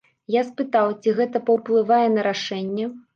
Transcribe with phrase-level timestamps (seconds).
[0.35, 2.89] Я спытаў, ці гэта паўплывае на рашэнне?